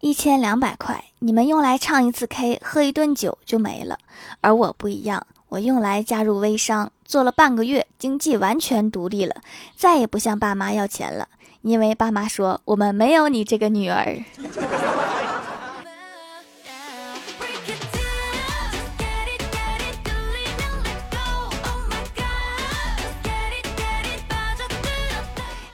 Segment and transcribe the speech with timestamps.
[0.00, 3.98] 一千两百块，你们用来唱一次 K、喝一顿酒就没了，
[4.40, 9.34] 而我不一样，我用来加入微商，做了半个月，经济完全独立了，
[9.76, 11.26] 再也不向爸妈要钱了，
[11.62, 14.24] 因为爸妈说我们没有你这个女儿。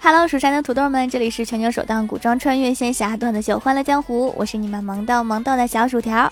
[0.05, 6.31] Hello，蜀山的土豆们，这里是全球首档古装穿越仙侠段子秀《欢乐江湖》，我是你们萌到萌到的小薯条。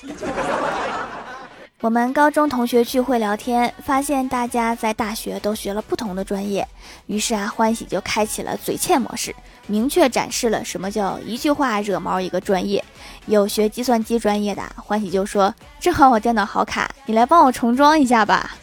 [1.80, 6.68] 我们高中同学聚会聊天，发现大家在大学都学了不同的专业，
[7.06, 9.34] 于是啊，欢喜就开启了嘴欠模式，
[9.66, 12.84] 明确展示了什么叫一句话惹毛一个专业。
[13.24, 18.54] 有学计算机专业的，欢喜就说：“正好我电脑好卡，你来帮我重装一下吧。”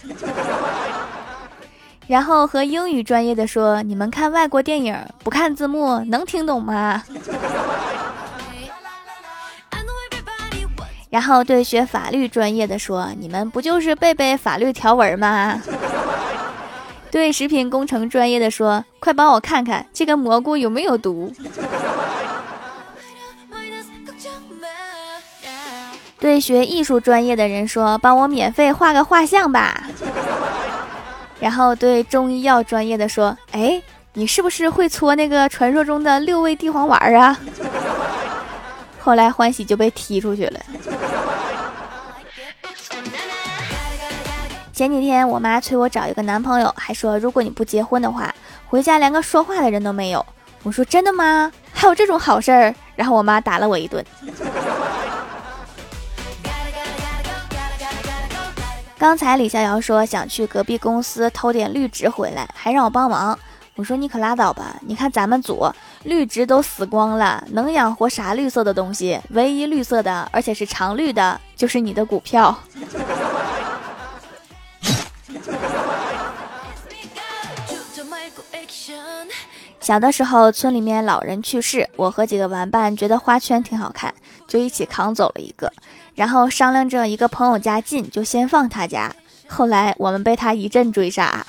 [2.09, 7.03] 然后和英语专业的说：“你们看外国电影不看字幕能听懂吗？”
[11.11, 15.61] 然后对学法律专业的说：“你们不就是背背法律条文吗？”
[17.11, 21.31] 对食品工程专业的说：“快帮我看看这个蘑菇有没有毒。
[26.19, 29.83] ”对学艺术专业的人说：“帮我免费画个画像吧。”
[31.39, 33.81] 然后对中医药专业的说：“哎，
[34.13, 37.37] 你是不是会搓那个传说中的六味地黄丸啊？”
[38.99, 40.59] 后来欢喜就被踢出去了。
[44.73, 48.33] 前几天我妈催我找一个男朋友，还说如果你不结婚的话，
[48.67, 50.25] 回家连个说话的人都没有。
[50.63, 51.51] 我说真的吗？
[51.73, 52.75] 还有这种好事儿？
[52.95, 54.03] 然后我妈打了我一顿。
[58.99, 63.39] 刚才李逍遥说想去隔壁公司偷点绿植回来，还让我帮忙。
[63.75, 64.75] 我说你可拉倒吧！
[64.81, 65.71] 你看咱们组
[66.03, 69.17] 绿植都死光了，能养活啥绿色的东西？
[69.29, 72.59] 唯一绿色的，而且是常绿的，就是你的股票。
[79.79, 84.13] 小的时候，村里面老人去世，我和几个玩伴觉得花圈挺好看，
[84.49, 85.71] 就一起扛走了一个。
[86.15, 89.15] 然后商量着一个朋友家近，就先放他家。
[89.47, 91.45] 后来我们被他一阵追杀。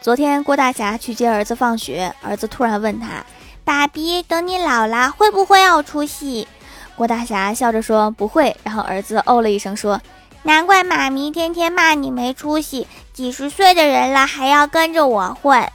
[0.00, 3.24] 昨天郭大侠去接儿子放学，儿子突然问他
[3.64, 6.46] ：“爸比，等你老了会不会有出息？”
[6.94, 10.00] 郭大侠笑着说：“不会。”然后儿子哦了一声说
[10.44, 15.66] ：“难怪妈咪天天骂你没出息，几十岁的人了还要跟着我混。”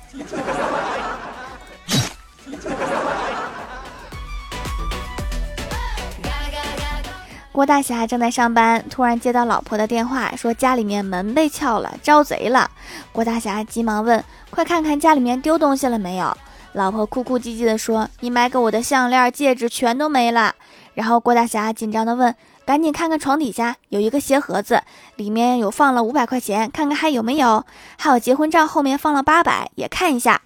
[7.53, 12.71] 郭大侠正在上班，突然接到老婆的电话，说家里面门被撬了，招贼了。
[13.11, 16.35] 郭大侠急忙问：“快看看家里面丢东西了没有？”
[16.73, 20.55] 老婆哭哭唧唧的说：“你买给我的项链、戒指全都没了。”
[20.95, 22.33] 然后郭大侠紧张的问
[22.65, 24.81] ：“赶紧看看床底下有一个鞋盒子，
[25.17, 27.63] 里面有放了五百块钱，看看还有没有？
[27.99, 30.41] 还有结婚照后面放了八百，也看一下。”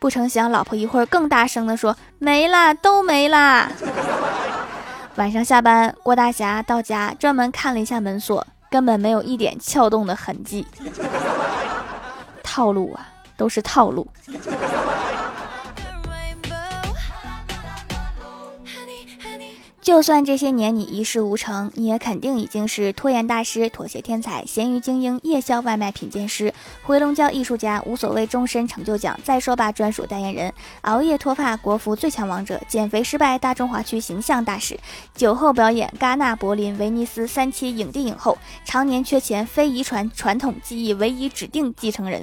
[0.00, 3.70] 不成想，老婆一会儿更大声的说：“没了，都没了。”
[5.18, 10.64] 晚上下班，郭大侠到家专门看了一下门锁，根本没有一点撬动的痕迹。
[12.40, 14.06] 套路啊，都是套路。
[19.88, 34.78] 就算这些年你一事无成，你也肯定已经是拖延大师、妥协天才、咸鱼精英、夜宵外卖品鉴师、回笼觉艺术家、无所谓终身成就奖再说吧专属代言人、熬夜脱发国服最强王者、减肥失败大中华区形象大使、
[35.14, 42.22] 酒后表演戛纳、柏林、威尼斯三期影帝影后、常年缺钱非遗传传统技艺唯一指定继承人。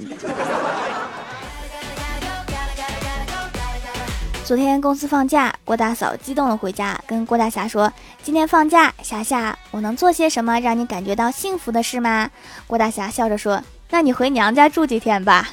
[4.46, 7.92] 昨天公司放假，郭大嫂激动的回家，跟郭大侠说
[8.22, 12.30] ：“今天放假，霞霞，我能做些什么让你感觉到幸福的事吗？”
[12.68, 15.50] 郭大侠笑着说：“那你回娘家住几天吧。”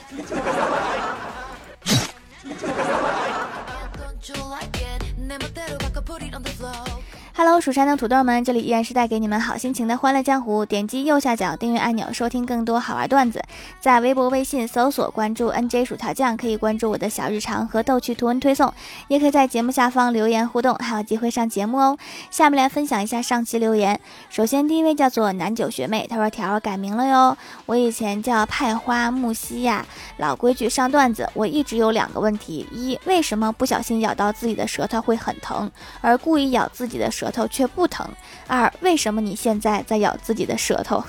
[7.45, 10.65] Hello，蜀山的土豆们，这里依然是带给你们好心情的欢乐江湖。
[10.65, 13.43] 点击右下角订阅按钮，收听更多好玩段子。
[13.81, 18.73] 在微博、微信搜索关注 NJ 薯条酱，可以关注我的小日常和逗趣图文推送，
[19.09, 21.99] 也可以在节目下方留言互动，还有机会上节目哦。
[22.31, 23.99] 下面来分享一下上期留言。
[24.31, 27.37] 首先，第一位叫做南九学妹，她说条改名了哟，
[27.67, 29.85] 我以前叫派花木西呀。
[30.19, 35.69] 老规矩上段子，我一直有两个问题：一，为什么不小心咬到自己的舌头会很疼，
[36.01, 37.32] 而故意咬自己的舌？
[37.33, 38.07] 头却不疼。
[38.47, 41.03] 二，为什么你现在在咬自己的舌头？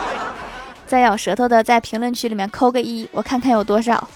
[0.86, 4.08] 在咬舌头的，在评论区里面扣个一，我看看有多少。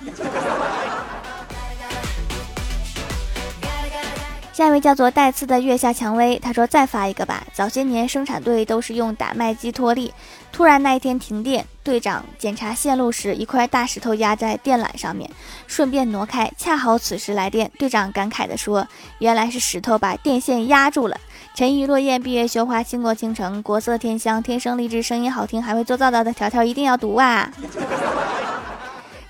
[4.54, 7.44] 下一位叫做带刺的月下蔷薇，他说再发一个吧。
[7.52, 10.14] 早些年生产队都是用打麦机脱粒，
[10.52, 15.28] 突然那一天停电，队长检查线路时，一块大石头压在电缆上面，
[15.66, 18.86] 顺便挪开，恰好此时来电，队长感慨地说
[19.18, 21.18] ：“原来是石头把电线压住了。”
[21.56, 27.50] 沉鱼落雁，闭月羞花，倾国倾城，国色天香，天生丽质，声音好听，还会做皂皂的条条一定要读啊！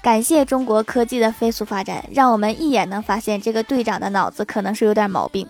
[0.05, 5.49] 感谢中国科技的飞速发展，让我们一眼能发现这个队长的脑子可能是有点毛病。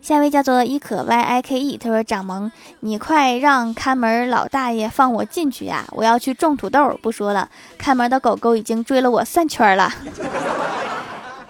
[0.00, 5.84] 下一位叫做伊可 Y I K E，他说：“掌门，你快让看门老大爷放我进去呀！
[5.90, 6.96] 我要去种土豆。
[7.02, 9.92] 不说了，看门的狗狗已经追了我三圈了。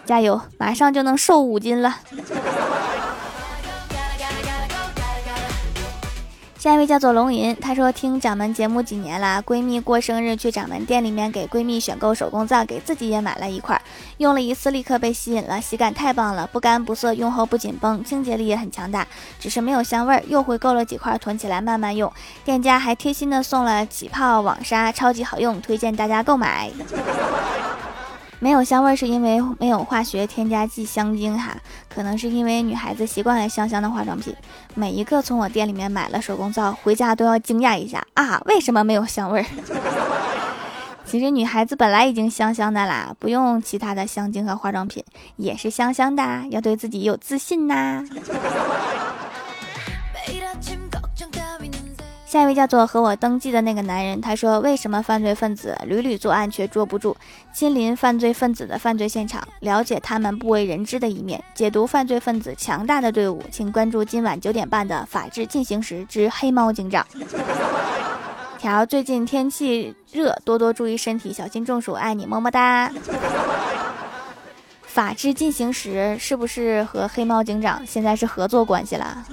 [0.07, 1.99] 加油，马上就能瘦五斤了。”
[6.65, 13.79] 下一位叫做龙吟，她说听掌门节目几年了，闺蜜过生日去掌门店里面给闺蜜选购手工皂，给自己也买了一块，
[14.17, 19.07] 用了一次立刻被吸引了，洗感太棒了，不干不涩，用后不紧绷，清洁力也很强大，
[19.39, 22.11] 只是没有香味儿，又回购了几块囤起来慢慢用，
[22.47, 26.71] 店家还贴心的送了起泡网纱，超级好用，推荐大家购买。
[28.41, 31.57] 没有香味是因为没有化学添加剂香精哈，
[31.89, 34.35] 可能是因为女孩子习惯了香香的化妆品。
[34.75, 39.47] 每一个从我店里面买了手工皂回家都要惊讶一下啊，为什么没有香味儿？
[41.07, 45.03] 其实女孩子本来已经香香的啦，不用其他的香精和化妆品
[45.37, 48.03] 也是香香的，要对自己有自信呐。
[52.35, 57.15] 下一位叫做和我登记的那个男人，他说：“为什么犯罪分子屡屡作案却捉不住？
[57.53, 63.41] 亲临犯罪分子的犯罪现场，了解他们不为人知的一面，解读犯罪分子强大的队伍。
[63.53, 67.07] 请关注今晚九点半的《法治进行时之黑猫警长》。
[68.59, 71.93] 条最近天气热，多多注意身体，小心中暑。
[71.93, 72.91] 爱你，么么哒。
[74.83, 79.25] 法治进行时是不是和黑猫警长现在是合作关系了？”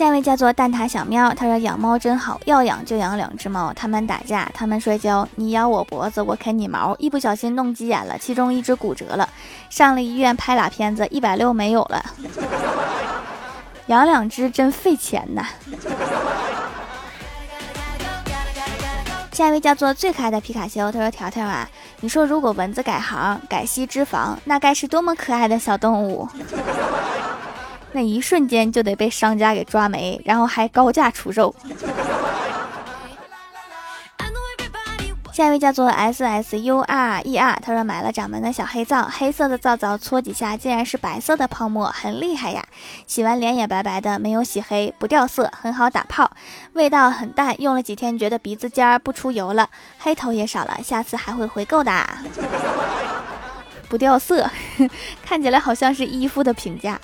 [0.00, 9.28] 下一位叫做蛋挞小喵，他说养猫真好，要养就养两只猫，他们打架，他们摔跤，你咬我脖子，我啃你毛，一不小心弄急眼了，其中一只骨折了，
[9.68, 12.02] 上了医院拍俩片子，一百六没有了，
[13.88, 15.44] 养两只真费钱呐。
[19.32, 21.68] 下一位叫做最可爱的皮卡丘，他说条条啊，
[22.00, 26.26] 你说如果蚊子改行改吸脂肪，那该是多么可爱的小动物。
[27.92, 31.54] 那一瞬间就得被商家给抓没，然后还高价出售。
[35.32, 42.62] 下一位叫做 S S U R E R，他说买了掌门的小黑皂，黑色的皂皂搓几下竟然是白色的泡沫，很厉害呀！
[43.06, 46.30] 洗完脸也白白的，没有洗黑，不掉色，很好打泡，
[46.74, 51.90] 味道很淡，用了几天觉得鼻子尖儿不出油了，黑头也少了，下次还会回购的。
[53.90, 54.48] 不掉色，
[55.22, 56.98] 看起来好像是衣服的评价。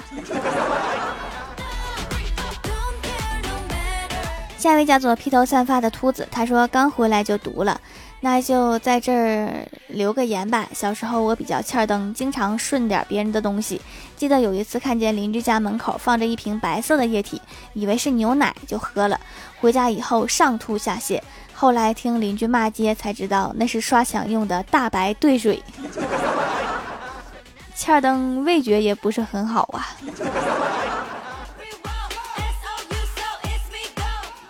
[4.57, 7.81] 下一位叫做披头散发的秃子，他说刚回来就读了，
[8.21, 10.67] 那就在这儿留个言吧。
[10.73, 13.81] 小时候我比较欠灯，经常顺点别人的东西。
[14.17, 17.41] 记得有一次看见邻居家门口放着一瓶白色的液体，
[17.75, 19.21] 以为是牛奶就喝了，
[19.61, 21.21] 回家以后上吐下泻，
[21.53, 25.63] 后来听邻居骂街才知道那是刷墙用的大白兑水。
[27.77, 29.87] 欠灯味觉也不是很好啊。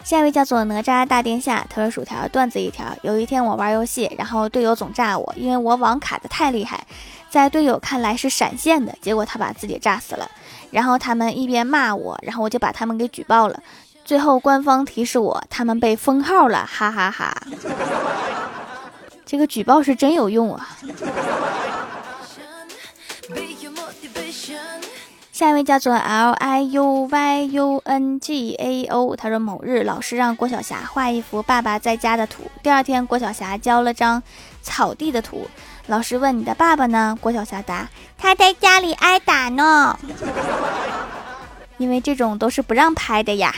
[0.04, 2.86] 下一位叫做哪吒大殿下，他说薯条段子一条。
[3.02, 6.86] 有一天我玩游戏，然后队友总炸我，因为我网卡的太厉害，
[7.28, 10.30] 在队友看来是闪现的，结果他把自己炸死了。
[10.70, 13.60] 然后他们一边骂我，然后我就把他们给举报了。
[14.04, 17.36] 最后官方提示我，他们被封号了，哈哈哈。
[19.24, 20.68] 这个举报是真有用啊。
[25.32, 34.22] 下一位叫做 L I U Y U N G A O，他说某日老师让郭晓霞画一幅爸爸在家的图，第二天郭晓霞交了张
[34.62, 35.46] 草地的图，
[35.88, 37.18] 老师问你的爸爸呢？
[37.20, 39.98] 郭晓霞答他在家里挨打呢，
[41.76, 43.54] 因为这种都是不让拍的呀。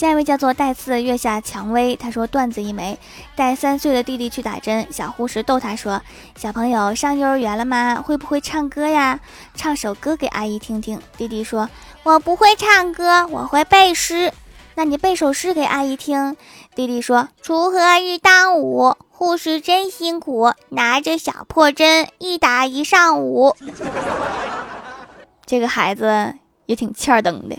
[0.00, 2.98] 下一位叫做带刺月下蔷薇，他说段子一枚，
[3.36, 6.00] 带三岁的弟弟去打针，小护士逗他说
[6.40, 8.00] ：“小朋友上幼儿园了吗？
[8.02, 9.20] 会不会唱歌呀？
[9.54, 11.68] 唱首歌给阿姨听听。”弟弟说
[12.02, 14.32] ：“我不会唱歌，我会背诗。
[14.74, 16.34] 那你背首诗给阿姨听。”
[16.74, 23.54] 弟弟说：“锄禾日当午，护士真辛苦，拿着小破针一打一上午。”
[25.44, 27.58] 这个孩子也挺欠儿登的。